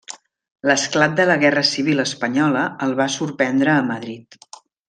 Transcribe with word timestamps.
L'esclat 0.69 1.13
de 1.19 1.27
la 1.33 1.35
Guerra 1.43 1.63
Civil 1.73 2.03
Espanyola 2.05 2.65
el 2.89 2.99
va 3.03 3.11
sorprendre 3.19 3.77
a 3.79 3.89
Madrid. 3.95 4.43